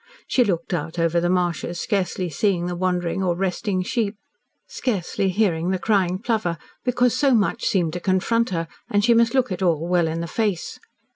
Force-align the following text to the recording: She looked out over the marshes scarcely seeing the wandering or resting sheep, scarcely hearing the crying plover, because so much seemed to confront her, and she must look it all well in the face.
She 0.25 0.43
looked 0.43 0.73
out 0.73 0.97
over 0.97 1.19
the 1.21 1.29
marshes 1.29 1.79
scarcely 1.79 2.27
seeing 2.27 2.65
the 2.65 2.75
wandering 2.75 3.21
or 3.21 3.35
resting 3.35 3.83
sheep, 3.83 4.15
scarcely 4.67 5.29
hearing 5.29 5.69
the 5.69 5.77
crying 5.77 6.17
plover, 6.17 6.57
because 6.83 7.13
so 7.15 7.35
much 7.35 7.67
seemed 7.67 7.93
to 7.93 7.99
confront 7.99 8.49
her, 8.49 8.67
and 8.89 9.05
she 9.05 9.13
must 9.13 9.35
look 9.35 9.51
it 9.51 9.61
all 9.61 9.87
well 9.87 10.07
in 10.07 10.19
the 10.19 10.25
face. 10.25 10.79